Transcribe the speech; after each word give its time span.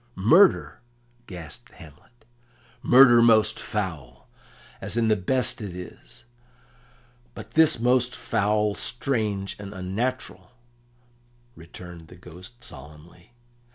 "Murder!" 0.15 0.81
gasped 1.27 1.73
Hamlet. 1.73 2.25
"Murder 2.81 3.21
most 3.21 3.59
foul, 3.59 4.27
as 4.81 4.97
in 4.97 5.09
the 5.09 5.15
best 5.15 5.61
it 5.61 5.75
is; 5.75 6.23
but 7.35 7.51
this 7.51 7.79
most 7.79 8.15
foul, 8.15 8.73
strange, 8.73 9.55
and 9.59 9.75
unnatural," 9.75 10.53
returned 11.55 12.07
the 12.07 12.15
Ghost 12.15 12.63
solemnly. 12.63 13.33